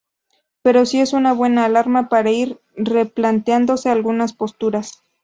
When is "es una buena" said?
0.99-1.65